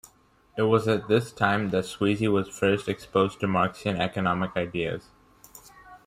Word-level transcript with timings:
It 0.57 0.63
was 0.63 0.87
at 0.87 1.07
this 1.07 1.31
time 1.31 1.69
that 1.69 1.83
Sweezy 1.85 2.27
was 2.27 2.47
first 2.49 2.87
exposed 2.89 3.39
to 3.39 3.47
Marxian 3.47 4.01
economic 4.01 4.57
ideas. 4.57 5.09